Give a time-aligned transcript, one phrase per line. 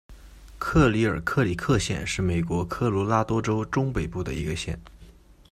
[0.57, 4.81] 克利尔克里克县是美国科罗拉多州中北部的一个县。